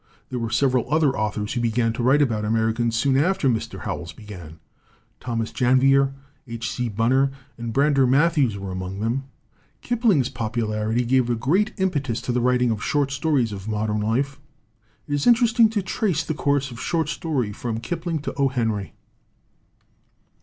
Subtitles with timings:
[0.29, 3.81] There were several other authors who began to write about Americans soon after Mr.
[3.81, 4.57] Howells began
[5.19, 6.15] Thomas Janvier,
[6.47, 6.71] H.
[6.71, 6.89] C.
[6.89, 9.25] Bunner, and Brander Matthews were among them.
[9.81, 14.39] "Kipling's popularity gave a great impetus to the writing of short stories of modern life.
[15.07, 18.47] It is interesting to trace the course of the short story from Kipling to O.
[18.47, 18.95] Henry.